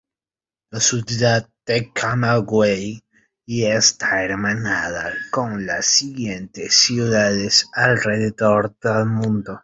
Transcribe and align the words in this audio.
La 0.75 0.79
ciudad 0.79 1.47
de 1.67 1.93
Camagüey 1.93 3.03
está 3.45 4.23
hermanada 4.23 5.13
con 5.29 5.67
las 5.67 5.85
siguientes 5.85 6.73
ciudades 6.73 7.69
alrededor 7.75 8.75
del 8.81 9.05
mundo. 9.05 9.59